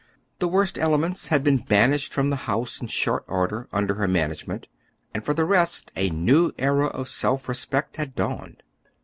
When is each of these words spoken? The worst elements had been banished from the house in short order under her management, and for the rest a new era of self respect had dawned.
The 0.39 0.47
worst 0.47 0.79
elements 0.79 1.27
had 1.27 1.43
been 1.43 1.57
banished 1.57 2.11
from 2.11 2.31
the 2.31 2.35
house 2.49 2.81
in 2.81 2.87
short 2.87 3.23
order 3.27 3.67
under 3.71 3.93
her 3.93 4.07
management, 4.07 4.67
and 5.13 5.23
for 5.23 5.35
the 5.35 5.45
rest 5.45 5.91
a 5.95 6.09
new 6.09 6.51
era 6.57 6.87
of 6.87 7.07
self 7.07 7.47
respect 7.47 7.97
had 7.97 8.15
dawned. 8.15 8.63